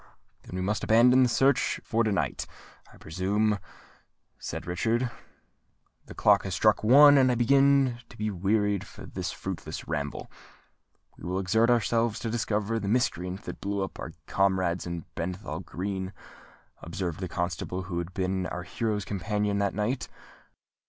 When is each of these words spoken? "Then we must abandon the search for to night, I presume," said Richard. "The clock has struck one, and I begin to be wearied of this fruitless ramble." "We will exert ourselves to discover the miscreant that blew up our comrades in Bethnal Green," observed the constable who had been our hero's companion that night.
"Then 0.41 0.55
we 0.55 0.63
must 0.63 0.83
abandon 0.83 1.21
the 1.21 1.29
search 1.29 1.79
for 1.83 2.03
to 2.03 2.11
night, 2.11 2.47
I 2.91 2.97
presume," 2.97 3.59
said 4.39 4.65
Richard. 4.65 5.11
"The 6.07 6.15
clock 6.15 6.41
has 6.43 6.55
struck 6.55 6.83
one, 6.83 7.19
and 7.19 7.31
I 7.31 7.35
begin 7.35 7.99
to 8.09 8.17
be 8.17 8.31
wearied 8.31 8.81
of 8.97 9.13
this 9.13 9.31
fruitless 9.31 9.87
ramble." 9.87 10.27
"We 11.19 11.23
will 11.29 11.37
exert 11.37 11.69
ourselves 11.69 12.17
to 12.21 12.31
discover 12.31 12.79
the 12.79 12.87
miscreant 12.87 13.43
that 13.43 13.61
blew 13.61 13.83
up 13.83 13.99
our 13.99 14.13
comrades 14.25 14.87
in 14.87 15.05
Bethnal 15.13 15.59
Green," 15.59 16.13
observed 16.81 17.19
the 17.19 17.27
constable 17.29 17.83
who 17.83 17.99
had 17.99 18.11
been 18.15 18.47
our 18.47 18.63
hero's 18.63 19.05
companion 19.05 19.59
that 19.59 19.75
night. 19.75 20.07